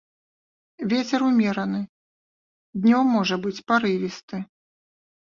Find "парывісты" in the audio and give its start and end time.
3.73-4.37